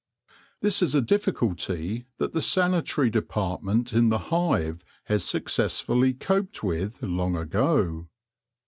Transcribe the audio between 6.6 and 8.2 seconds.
with long ago.